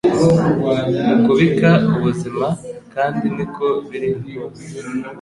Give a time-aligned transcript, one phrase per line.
[1.05, 2.47] mu kubika ubuzima
[2.93, 4.61] kandi niko biri rwose